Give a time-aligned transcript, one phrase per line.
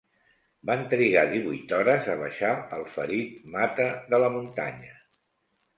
[0.69, 4.99] Van trigar divuit hores a baixar el ferit Mata de la muntanya.